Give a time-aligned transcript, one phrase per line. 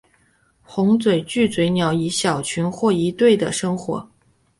[0.63, 4.09] 红嘴巨嘴鸟以小群或一对的生活。